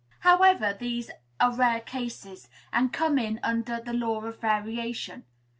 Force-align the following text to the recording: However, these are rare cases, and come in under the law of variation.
However, 0.21 0.73
these 0.73 1.11
are 1.39 1.53
rare 1.53 1.79
cases, 1.79 2.49
and 2.73 2.91
come 2.91 3.19
in 3.19 3.39
under 3.43 3.79
the 3.79 3.93
law 3.93 4.25
of 4.25 4.41
variation. 4.41 5.25